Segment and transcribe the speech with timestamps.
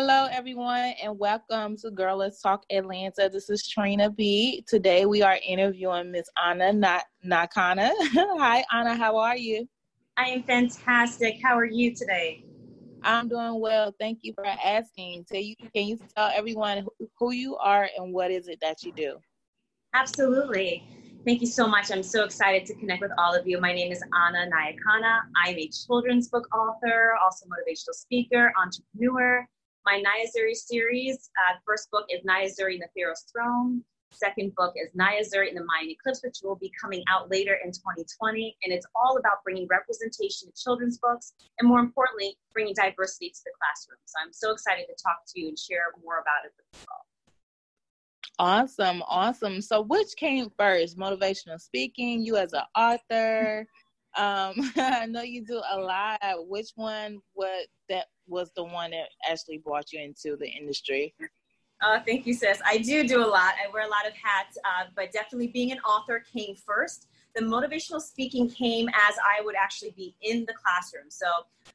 [0.00, 3.28] Hello, everyone, and welcome to Girl Let's Talk Atlanta.
[3.32, 4.64] This is Trina B.
[4.68, 6.72] Today we are interviewing Miss Anna
[7.26, 7.90] Nyakana.
[8.38, 8.94] Hi, Anna.
[8.94, 9.68] How are you?
[10.16, 11.40] I am fantastic.
[11.42, 12.44] How are you today?
[13.02, 13.92] I'm doing well.
[13.98, 15.24] Thank you for asking.
[15.24, 16.86] Tell you, can you tell everyone
[17.18, 19.18] who you are and what is it that you do?
[19.94, 20.84] Absolutely.
[21.24, 21.90] Thank you so much.
[21.90, 23.60] I'm so excited to connect with all of you.
[23.60, 25.22] My name is Anna Nyakana.
[25.44, 29.44] I'm a children's book author, also motivational speaker, entrepreneur,
[29.88, 31.30] my Niyah Zuri series.
[31.40, 33.82] Uh, first book is Niyah Zuri and the Pharaoh's Throne.
[34.12, 37.56] Second book is Niyah Zuri and the Mayan Eclipse, which will be coming out later
[37.64, 38.56] in 2020.
[38.64, 43.40] And it's all about bringing representation to children's books and, more importantly, bringing diversity to
[43.46, 43.98] the classroom.
[44.04, 46.86] So I'm so excited to talk to you and share more about it with you
[46.92, 47.06] all.
[48.38, 49.62] Awesome, awesome.
[49.62, 53.66] So, which came first, motivational speaking, you as an author?
[54.18, 56.20] Um, I know you do a lot.
[56.46, 61.14] Which one what that was the one that actually brought you into the industry?
[61.80, 62.60] Uh, thank you, sis.
[62.66, 63.54] I do do a lot.
[63.64, 67.06] I wear a lot of hats, uh, but definitely being an author came first.
[67.36, 71.04] The motivational speaking came as I would actually be in the classroom.
[71.08, 71.26] So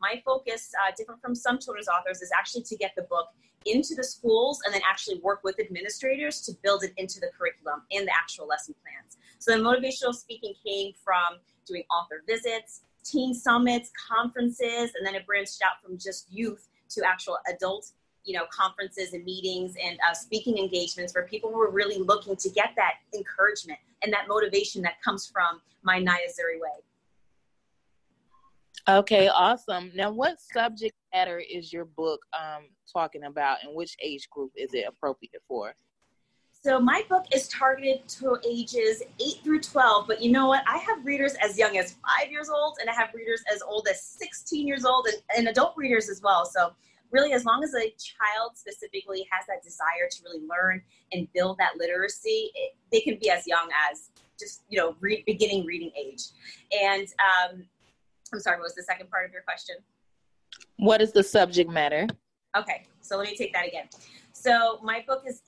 [0.02, 3.28] my focus, uh, different from some children's authors, is actually to get the book
[3.66, 7.84] into the schools and then actually work with administrators to build it into the curriculum
[7.92, 9.18] and the actual lesson plans.
[9.40, 15.26] So the motivational speaking came from doing author visits, teen summits, conferences, and then it
[15.26, 17.92] branched out from just youth to actual adult,
[18.24, 22.36] you know, conferences and meetings and uh, speaking engagements for people who are really looking
[22.36, 26.84] to get that encouragement and that motivation that comes from my Niyah Zuri way.
[28.90, 29.92] Okay, awesome.
[29.96, 34.74] Now, what subject matter is your book um, talking about, and which age group is
[34.74, 35.74] it appropriate for?
[36.66, 40.64] So my book is targeted to ages 8 through 12, but you know what?
[40.66, 43.86] I have readers as young as 5 years old and I have readers as old
[43.92, 46.46] as 16 years old and, and adult readers as well.
[46.46, 46.72] So
[47.12, 50.82] really as long as a child specifically has that desire to really learn
[51.12, 55.22] and build that literacy, it, they can be as young as just, you know, re-
[55.28, 56.22] beginning reading age.
[56.72, 57.66] And um,
[58.32, 59.76] I'm sorry, what was the second part of your question?
[60.78, 62.08] What is the subject matter?
[62.56, 63.90] Okay, so let me take that again.
[64.32, 65.42] So my book is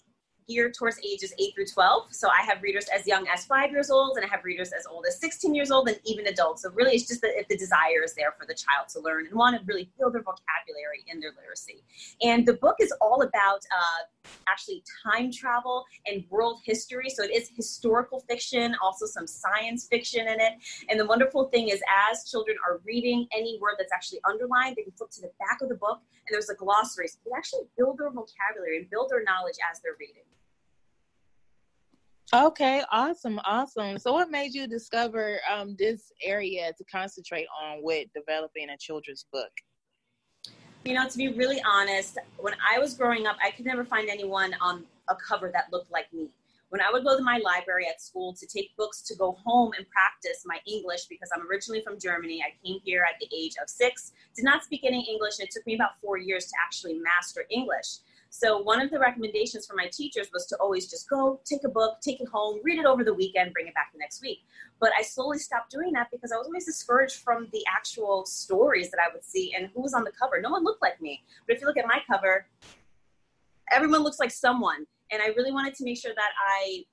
[0.48, 2.14] geared towards ages 8 through 12.
[2.14, 4.86] So I have readers as young as five years old, and I have readers as
[4.86, 6.64] old as 16 years old, and even adults.
[6.64, 9.28] So really, it's just that if the desire is there for the child to learn
[9.28, 11.84] and want to really build their vocabulary and their literacy.
[12.22, 17.10] And the book is all about uh, actually time travel and world history.
[17.10, 20.54] So it is historical fiction, also some science fiction in it.
[20.90, 24.84] And the wonderful thing is, as children are reading any word that's actually underlined, they
[24.84, 27.08] can flip to the back of the book, and there's a glossary.
[27.08, 30.24] So they actually build their vocabulary and build their knowledge as they're reading.
[32.34, 34.00] Okay, awesome, awesome.
[34.00, 39.26] So, what made you discover um, this area to concentrate on with developing a children's
[39.32, 39.52] book?
[40.84, 44.10] You know, to be really honest, when I was growing up, I could never find
[44.10, 46.30] anyone on a cover that looked like me.
[46.70, 49.72] When I would go to my library at school to take books to go home
[49.78, 53.54] and practice my English, because I'm originally from Germany, I came here at the age
[53.62, 56.54] of six, did not speak any English, and it took me about four years to
[56.66, 58.00] actually master English.
[58.38, 61.70] So one of the recommendations for my teachers was to always just go take a
[61.70, 64.40] book, take it home, read it over the weekend, bring it back the next week.
[64.82, 68.92] But I slowly stopped doing that because I was always discouraged from the actual stories
[68.92, 70.42] that I would see and who was on the cover.
[70.42, 71.24] No one looked like me.
[71.48, 72.46] But if you look at my cover,
[73.72, 74.86] everyone looks like someone.
[75.14, 76.84] And I really wanted to make sure that I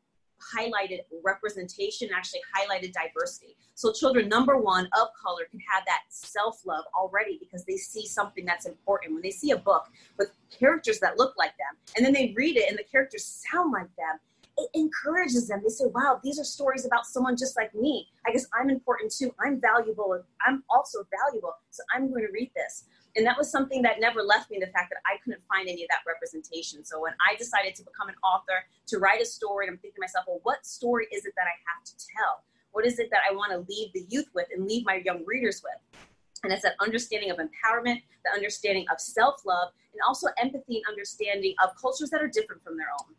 [0.54, 3.56] highlighted representation, actually highlighted diversity.
[3.74, 8.44] So children, number one, of color can have that self-love already because they see something
[8.44, 9.14] that's important.
[9.14, 9.86] When they see a book
[10.18, 13.72] with characters that look like them, and then they read it and the characters sound
[13.72, 14.18] like them,
[14.58, 15.60] it encourages them.
[15.62, 18.08] They say, wow, these are stories about someone just like me.
[18.26, 19.34] I guess I'm important too.
[19.40, 20.22] I'm valuable.
[20.46, 21.54] I'm also valuable.
[21.70, 24.72] So I'm going to read this and that was something that never left me the
[24.72, 26.84] fact that I couldn't find any of that representation.
[26.84, 30.00] So when I decided to become an author, to write a story, I'm thinking to
[30.00, 32.44] myself, well, what story is it that I have to tell?
[32.72, 35.24] What is it that I want to leave the youth with and leave my young
[35.26, 36.02] readers with?
[36.42, 40.84] And it's that understanding of empowerment, the understanding of self love, and also empathy and
[40.88, 43.14] understanding of cultures that are different from their own.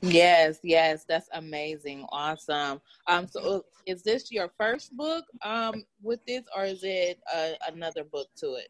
[0.00, 2.80] Yes, yes, that's amazing, awesome.
[3.08, 8.04] Um, so is this your first book um with this, or is it uh, another
[8.04, 8.68] book to it?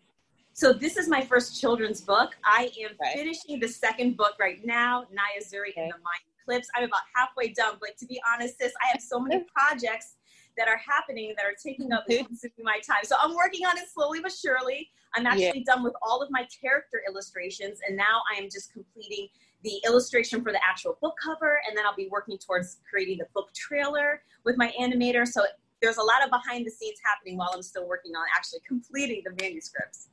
[0.54, 2.36] So this is my first children's book.
[2.44, 3.14] I am okay.
[3.14, 5.82] finishing the second book right now, Niyah Zuri okay.
[5.82, 6.68] and the Mayan Eclipse.
[6.74, 10.16] I'm about halfway done, but to be honest, sis, I have so many projects
[10.56, 13.04] that are happening that are taking up consuming my time.
[13.04, 14.90] So I'm working on it slowly but surely.
[15.14, 15.74] I'm actually yeah.
[15.74, 19.28] done with all of my character illustrations, and now I am just completing
[19.64, 23.26] the illustration for the actual book cover, and then I'll be working towards creating the
[23.34, 25.26] book trailer with my animator.
[25.26, 25.44] So
[25.82, 29.22] there's a lot of behind the scenes happening while I'm still working on actually completing
[29.24, 30.08] the manuscripts.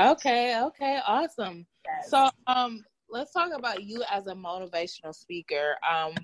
[0.00, 1.66] okay, okay, awesome.
[1.84, 2.10] Yes.
[2.10, 5.76] So um let's talk about you as a motivational speaker.
[5.88, 6.14] Um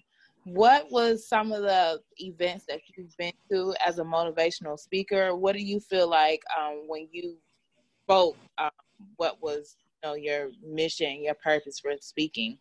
[0.47, 5.35] what was some of the events that you've been to as a motivational speaker?
[5.35, 7.35] What do you feel like um, when you
[8.05, 8.37] spoke?
[8.57, 8.71] Um,
[9.17, 12.59] what was know your mission, your purpose for speaking?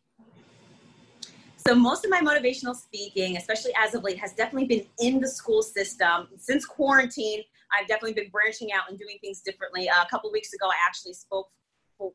[1.68, 5.28] So most of my motivational speaking, especially as of late, has definitely been in the
[5.28, 6.28] school system.
[6.38, 7.42] Since quarantine,
[7.74, 9.90] I've definitely been branching out and doing things differently.
[9.90, 11.50] Uh, a couple weeks ago, I actually spoke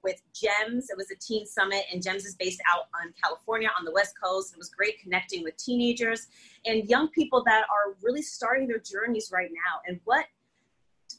[0.04, 0.90] with GEMS.
[0.90, 4.14] It was a teen summit, and GEMS is based out on California on the West
[4.22, 4.52] Coast.
[4.52, 6.28] It was great connecting with teenagers
[6.66, 9.80] and young people that are really starting their journeys right now.
[9.88, 10.26] And what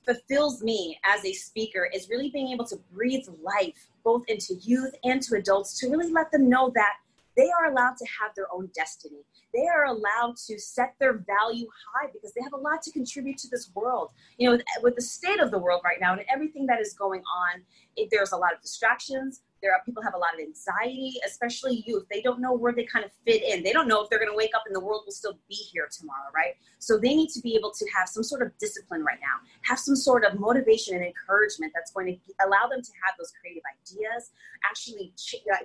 [0.06, 4.94] fulfills me as a speaker is really being able to breathe life both into youth
[5.04, 6.94] and to adults to really let them know that
[7.38, 9.24] they are allowed to have their own destiny.
[9.54, 13.38] They are allowed to set their value high because they have a lot to contribute
[13.40, 14.12] to this world.
[14.38, 16.94] You know, with, with the state of the world right now and everything that is
[16.94, 17.62] going on,
[17.96, 21.84] it, there's a lot of distractions, there are people have a lot of anxiety, especially
[21.86, 22.06] youth.
[22.12, 23.64] They don't know where they kind of fit in.
[23.64, 25.56] They don't know if they're going to wake up and the world will still be
[25.56, 26.56] here tomorrow, right?
[26.80, 29.80] So they need to be able to have some sort of discipline right now, have
[29.80, 33.64] some sort of motivation and encouragement that's going to allow them to have those creative
[33.82, 34.32] ideas,
[34.70, 35.14] actually
[35.52, 35.58] uh,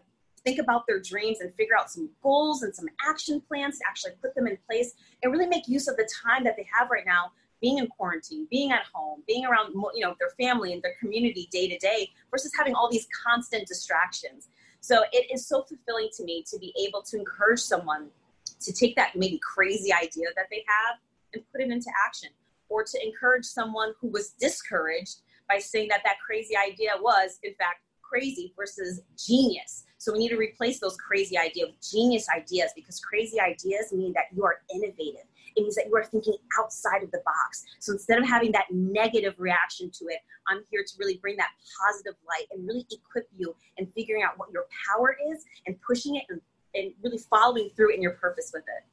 [0.44, 4.12] think about their dreams and figure out some goals and some action plans to actually
[4.22, 7.04] put them in place and really make use of the time that they have right
[7.04, 10.94] now being in quarantine, being at home, being around you know their family and their
[11.00, 14.48] community day to day versus having all these constant distractions.
[14.80, 18.08] So it is so fulfilling to me to be able to encourage someone
[18.60, 20.98] to take that maybe crazy idea that they have
[21.34, 22.30] and put it into action
[22.68, 27.54] or to encourage someone who was discouraged by saying that that crazy idea was in
[27.54, 29.84] fact crazy versus genius.
[29.98, 34.12] So we need to replace those crazy ideas with genius ideas because crazy ideas mean
[34.12, 35.26] that you are innovative
[35.56, 37.64] it means that you are thinking outside of the box.
[37.80, 41.50] So instead of having that negative reaction to it, I'm here to really bring that
[41.82, 46.16] positive light and really equip you in figuring out what your power is and pushing
[46.16, 46.40] it and,
[46.74, 48.84] and really following through in your purpose with it.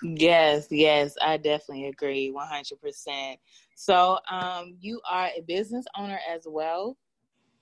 [0.00, 3.36] Yes, yes, I definitely agree 100%.
[3.74, 6.96] So, um, you are a business owner as well.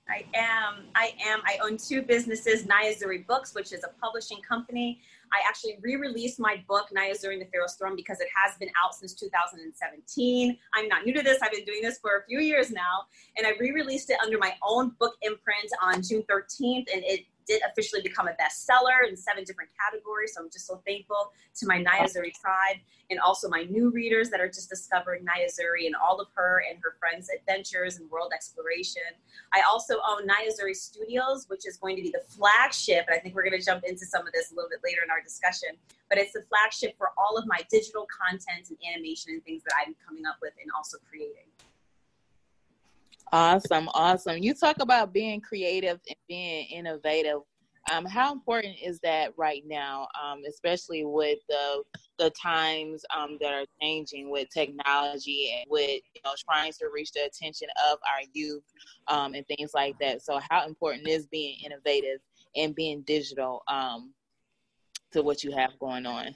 [0.09, 0.85] I am.
[0.95, 1.41] I am.
[1.45, 5.01] I own two businesses, Niyah Zuri Books, which is a publishing company.
[5.31, 8.95] I actually re-released my book, Niyah During the Pharaoh's Throne, because it has been out
[8.95, 10.57] since 2017.
[10.73, 11.39] I'm not new to this.
[11.41, 13.05] I've been doing this for a few years now.
[13.37, 16.85] And I re-released it under my own book imprint on June 13th.
[16.93, 20.33] And it did officially become a bestseller in seven different categories.
[20.35, 22.77] So I'm just so thankful to my Niyah Zuri tribe
[23.09, 26.63] and also my new readers that are just discovering Niyah Zuri and all of her
[26.69, 29.03] and her friends' adventures and world exploration.
[29.53, 33.19] I also own Niyah Zuri Studios, which is going to be the flagship, and I
[33.19, 35.21] think we're going to jump into some of this a little bit later in our
[35.21, 35.69] discussion.
[36.09, 39.73] But it's the flagship for all of my digital content and animation and things that
[39.79, 41.47] I'm coming up with and also creating.
[43.33, 44.37] Awesome, awesome.
[44.37, 47.39] You talk about being creative and being innovative.
[47.91, 51.83] Um, how important is that right now, um, especially with the
[52.19, 57.11] the times um, that are changing with technology and with you know trying to reach
[57.11, 58.63] the attention of our youth
[59.07, 60.21] um, and things like that.
[60.21, 62.19] So, how important is being innovative
[62.55, 64.13] and being digital um,
[65.11, 66.35] to what you have going on?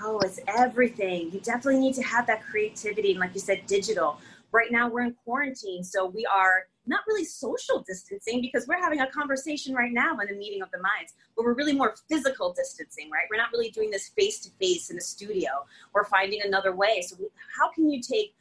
[0.00, 1.30] Oh, it's everything.
[1.32, 4.18] You definitely need to have that creativity, and like you said, digital
[4.54, 9.00] right now we're in quarantine, so we are not really social distancing because we're having
[9.00, 12.52] a conversation right now in a meeting of the minds, but we're really more physical
[12.52, 13.24] distancing, right?
[13.30, 15.50] We're not really doing this face to face in a studio.
[15.92, 17.02] We're finding another way.
[17.02, 17.26] So, we,
[17.58, 18.36] how can you take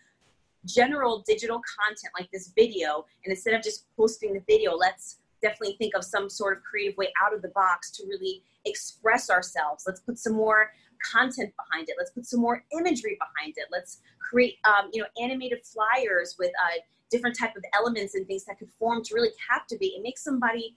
[0.65, 5.75] general digital content like this video and instead of just posting the video, let's definitely
[5.77, 9.83] think of some sort of creative way out of the box to really express ourselves.
[9.87, 10.71] Let's put some more
[11.09, 11.95] content behind it.
[11.97, 13.65] Let's put some more imagery behind it.
[13.71, 16.79] Let's create, um, you know, animated flyers with uh,
[17.09, 20.75] different type of elements and things that could form to really captivate and make somebody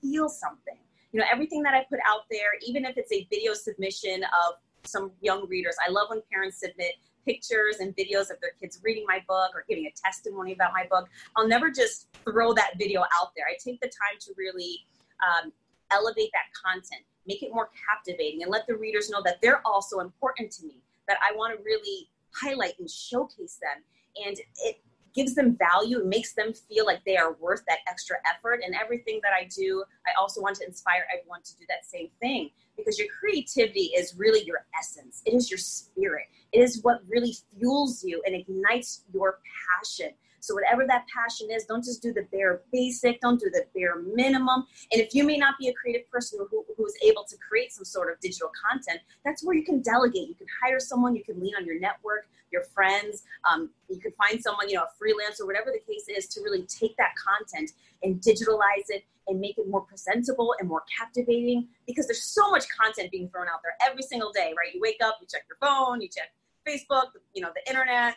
[0.00, 0.78] feel something.
[1.12, 4.54] You know, everything that I put out there, even if it's a video submission of
[4.84, 6.92] some young readers, I love when parents submit
[7.24, 10.86] pictures and videos of their kids reading my book or giving a testimony about my
[10.88, 11.08] book.
[11.36, 13.46] I'll never just throw that video out there.
[13.48, 14.86] I take the time to really
[15.22, 15.52] um,
[15.90, 20.00] elevate that content, make it more captivating, and let the readers know that they're also
[20.00, 23.82] important to me, that I want to really highlight and showcase them.
[24.26, 24.82] And it
[25.14, 28.60] gives them value, it makes them feel like they are worth that extra effort.
[28.64, 32.08] And everything that I do, I also want to inspire everyone to do that same
[32.20, 37.00] thing because your creativity is really your essence, it is your spirit, it is what
[37.08, 39.40] really fuels you and ignites your
[39.80, 40.10] passion.
[40.46, 43.96] So whatever that passion is, don't just do the bare basic, don't do the bare
[44.02, 44.64] minimum.
[44.92, 47.84] And if you may not be a creative person who, who's able to create some
[47.84, 50.28] sort of digital content, that's where you can delegate.
[50.28, 53.24] You can hire someone, you can lean on your network, your friends.
[53.50, 56.62] Um, you can find someone, you know, a freelancer, whatever the case is, to really
[56.62, 57.72] take that content
[58.04, 62.66] and digitalize it and make it more presentable and more captivating because there's so much
[62.80, 64.72] content being thrown out there every single day, right?
[64.72, 66.30] You wake up, you check your phone, you check
[66.66, 68.16] Facebook, you know, the internet,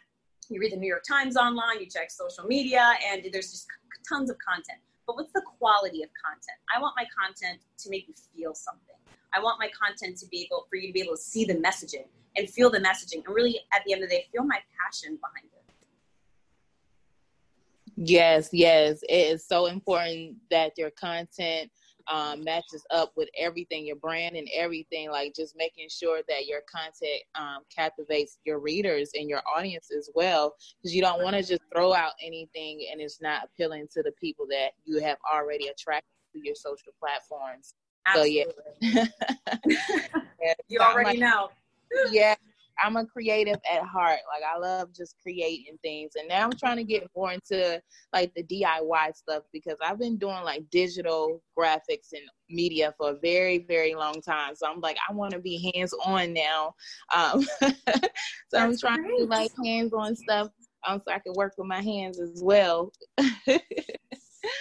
[0.49, 3.67] you read the New York Times online, you check social media, and there's just
[4.07, 4.79] tons of content.
[5.05, 6.57] But what's the quality of content?
[6.75, 8.95] I want my content to make you feel something.
[9.33, 11.55] I want my content to be able for you to be able to see the
[11.55, 14.59] messaging and feel the messaging and really at the end of the day feel my
[14.83, 15.59] passion behind it.
[17.95, 19.03] Yes, yes.
[19.03, 21.69] It is so important that your content
[22.09, 26.61] um, matches up with everything, your brand and everything, like just making sure that your
[26.61, 30.55] content um, captivates your readers and your audience as well.
[30.81, 34.11] Because you don't want to just throw out anything and it's not appealing to the
[34.19, 37.75] people that you have already attracted to your social platforms.
[38.07, 38.53] Absolutely.
[38.81, 39.05] So,
[39.67, 40.53] yeah.
[40.67, 41.49] you already like, know.
[42.11, 42.35] yeah,
[42.83, 44.19] I'm a creative at heart.
[44.33, 46.11] Like I love just creating things.
[46.17, 47.81] And now I'm trying to get more into
[48.13, 53.19] like the DIY stuff because I've been doing like digital graphics and media for a
[53.21, 54.55] very, very long time.
[54.55, 56.73] So I'm like, I want to be hands on now.
[57.15, 57.69] Um, so
[58.51, 59.17] That's I'm trying great.
[59.17, 60.49] to do like hands on stuff
[60.87, 62.91] um, so I can work with my hands as well.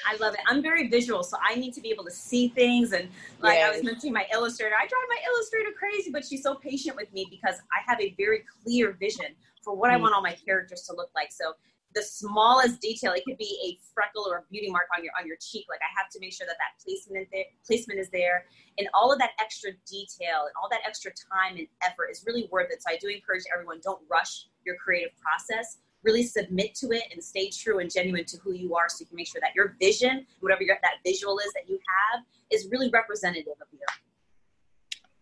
[0.07, 0.41] I love it.
[0.47, 2.93] I'm very visual, so I need to be able to see things.
[2.93, 3.09] And
[3.41, 3.69] like yes.
[3.69, 7.13] I was mentioning, my illustrator, I drive my illustrator crazy, but she's so patient with
[7.13, 9.27] me because I have a very clear vision
[9.63, 9.97] for what mm-hmm.
[9.97, 10.03] I mm.
[10.03, 11.33] want all my characters to look like.
[11.33, 11.55] So
[11.95, 15.27] the smallest detail, it could be a freckle or a beauty mark on your on
[15.27, 15.67] your cheek.
[15.69, 18.45] Like I have to make sure that that placement there, placement is there,
[18.79, 22.49] and all of that extra detail and all that extra time and effort is really
[22.53, 22.83] worth it.
[22.83, 27.23] So I do encourage everyone: don't rush your creative process really submit to it and
[27.23, 29.77] stay true and genuine to who you are so you can make sure that your
[29.81, 31.79] vision, whatever your, that visual is that you
[32.15, 33.79] have, is really representative of you.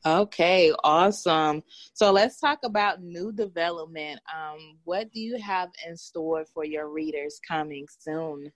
[0.07, 1.65] Okay, awesome.
[1.93, 4.21] So let's talk about new development.
[4.33, 8.53] Um, what do you have in store for your readers coming soon?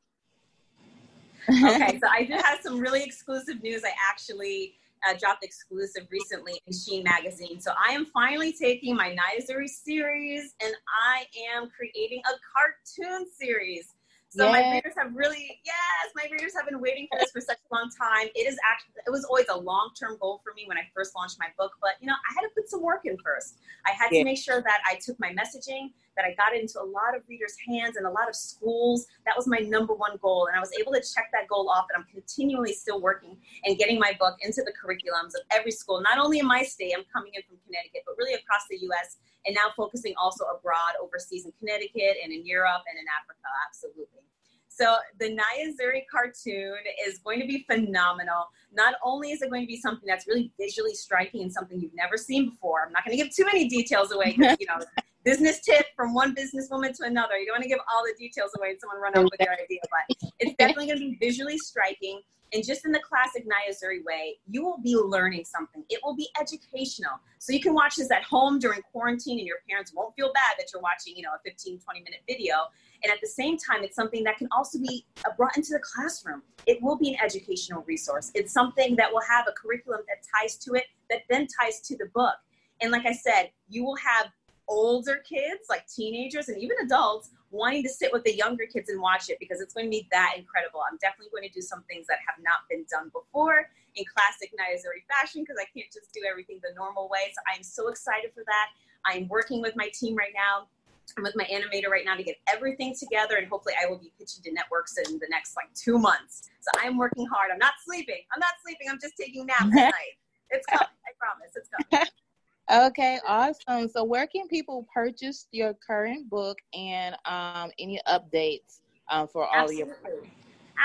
[1.49, 3.83] okay, so I do have some really exclusive news.
[3.85, 4.77] I actually
[5.09, 7.61] uh, dropped exclusive recently in Sheen Magazine.
[7.61, 13.89] So I am finally taking my Niyah series and I am creating a cartoon series.
[14.31, 14.53] So yes.
[14.53, 17.75] my readers have really, yes, my readers have been waiting for this for such a
[17.75, 18.29] long time.
[18.37, 21.37] It is actually, it was always a long-term goal for me when I first launched
[21.41, 23.59] my book, but you know, I had to put some work in first.
[23.87, 24.21] I had yeah.
[24.21, 27.17] to make sure that I took my messaging, that I got it into a lot
[27.17, 29.07] of readers' hands and a lot of schools.
[29.27, 31.87] That was my number one goal, and I was able to check that goal off.
[31.93, 36.01] And I'm continually still working and getting my book into the curriculums of every school,
[36.03, 36.95] not only in my state.
[36.97, 39.17] I'm coming in from Connecticut, but really across the U.S.
[39.47, 43.49] and now focusing also abroad, overseas in Connecticut and in Europe and in Africa.
[43.69, 44.21] Absolutely.
[44.69, 48.49] So the Niyah Zuri cartoon is going to be phenomenal.
[48.73, 51.95] Not only is it going to be something that's really visually striking and something you've
[51.95, 52.85] never seen before.
[52.87, 54.79] I'm not going to give too many details away because you know
[55.25, 57.37] business tip from one businesswoman to another.
[57.37, 59.81] You don't want to give all the details away and someone run with your idea,
[59.83, 62.23] but it's definitely going to be visually striking.
[62.53, 65.85] And just in the classic Niyah Zuri way, you will be learning something.
[65.89, 67.13] It will be educational.
[67.39, 70.55] So you can watch this at home during quarantine and your parents won't feel bad
[70.59, 72.55] that you're watching, you know, a 15, 20 minute video.
[73.03, 76.43] And at the same time, it's something that can also be brought into the classroom.
[76.67, 78.31] It will be an educational resource.
[78.35, 81.97] It's something that will have a curriculum that ties to it, that then ties to
[81.97, 82.35] the book.
[82.83, 84.27] And like I said, you will have
[84.69, 89.01] older kids, like teenagers and even adults, wanting to sit with the younger kids and
[89.01, 90.81] watch it because it's going to be that incredible.
[90.87, 94.55] I'm definitely going to do some things that have not been done before in classic
[94.55, 97.35] Niyah Zuri fashion because I can't just do everything the normal way.
[97.35, 98.69] So I'm so excited for that.
[99.05, 100.69] I'm working with my team right now.
[101.17, 104.13] I'm with my animator right now to get everything together, and hopefully, I will be
[104.17, 106.51] pitching to networks in the next like two months.
[106.61, 107.51] So I'm working hard.
[107.53, 108.23] I'm not sleeping.
[108.33, 108.87] I'm not sleeping.
[108.89, 110.15] I'm just taking naps at night.
[110.51, 110.87] It's coming.
[110.87, 111.51] I promise.
[111.57, 112.07] It's coming.
[112.71, 113.89] Okay, awesome.
[113.89, 118.79] So, where can people purchase your current book and um, any updates
[119.11, 119.79] um, for all Absolutely.
[119.79, 119.97] your?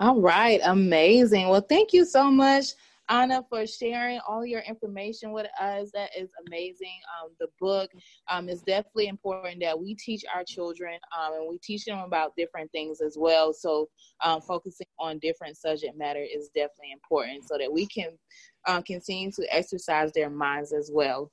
[0.00, 1.48] All right, amazing.
[1.48, 2.66] Well, thank you so much,
[3.08, 5.90] Anna, for sharing all your information with us.
[5.92, 6.98] That is amazing.
[7.20, 7.90] Um, the book
[8.28, 12.34] um, is definitely important that we teach our children um, and we teach them about
[12.36, 13.52] different things as well.
[13.52, 13.88] So,
[14.24, 18.18] um, focusing on different subject matter is definitely important so that we can
[18.66, 21.30] uh, continue to exercise their minds as well.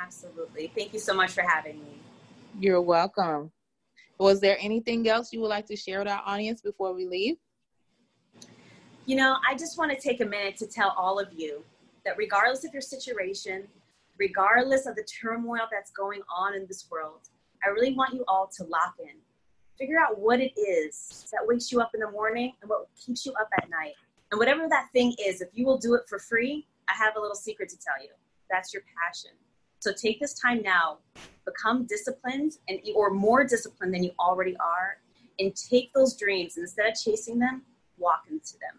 [0.00, 0.70] Absolutely.
[0.76, 2.00] Thank you so much for having me.
[2.60, 3.50] You're welcome.
[4.18, 7.36] Was there anything else you would like to share with our audience before we leave?
[9.08, 11.64] You know, I just want to take a minute to tell all of you
[12.04, 13.66] that regardless of your situation,
[14.18, 17.20] regardless of the turmoil that's going on in this world,
[17.64, 19.16] I really want you all to lock in.
[19.78, 23.24] Figure out what it is that wakes you up in the morning and what keeps
[23.24, 23.94] you up at night.
[24.30, 27.18] And whatever that thing is, if you will do it for free, I have a
[27.18, 28.10] little secret to tell you.
[28.50, 29.30] That's your passion.
[29.78, 30.98] So take this time now,
[31.46, 34.98] become disciplined and or more disciplined than you already are,
[35.38, 37.62] and take those dreams and instead of chasing them,
[37.96, 38.78] walk into them.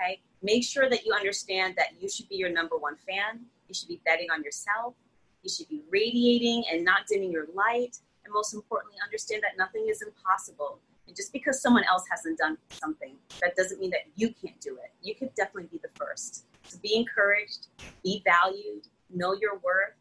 [0.00, 0.20] Okay.
[0.42, 3.46] Make sure that you understand that you should be your number one fan.
[3.68, 4.94] You should be betting on yourself.
[5.42, 7.98] You should be radiating and not dimming your light.
[8.24, 10.78] And most importantly, understand that nothing is impossible.
[11.06, 14.76] And just because someone else hasn't done something, that doesn't mean that you can't do
[14.76, 14.90] it.
[15.02, 16.46] You could definitely be the first.
[16.64, 17.68] So be encouraged,
[18.02, 19.94] be valued, know your worth.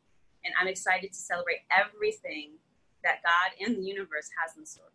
[0.46, 2.52] And I'm excited to celebrate everything
[3.04, 4.86] that God and the universe has in store.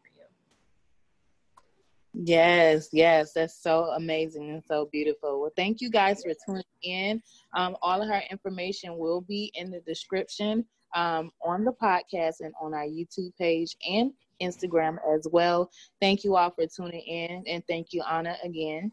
[2.14, 5.40] Yes, yes, that's so amazing and so beautiful.
[5.40, 7.22] Well, thank you guys for tuning in.
[7.54, 12.52] Um, all of her information will be in the description um, on the podcast and
[12.60, 15.70] on our YouTube page and Instagram as well.
[16.00, 18.90] Thank you all for tuning in, and thank you, Anna, again.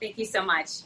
[0.00, 0.84] Thank you so much.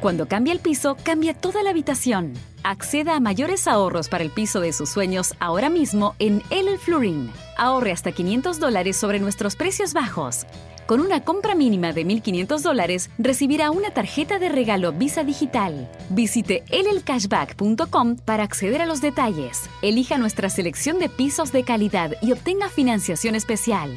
[0.00, 2.34] Cuando cambia el piso, cambia toda la habitación.
[2.62, 7.32] Acceda a mayores ahorros para el piso de sus sueños ahora mismo en El Flooring.
[7.56, 10.46] Ahorre hasta 500 dólares sobre nuestros precios bajos.
[10.86, 15.90] Con una compra mínima de 1.500 dólares, recibirá una tarjeta de regalo Visa Digital.
[16.10, 19.68] Visite elelcashback.com para acceder a los detalles.
[19.82, 23.90] Elija nuestra selección de pisos de calidad y obtenga financiación especial.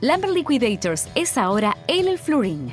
[0.00, 2.72] Lumber Liquidators es ahora El Flooring.